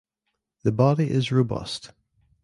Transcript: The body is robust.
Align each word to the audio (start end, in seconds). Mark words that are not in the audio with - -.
The 0.63 0.71
body 0.71 1.11
is 1.11 1.31
robust. 1.31 1.91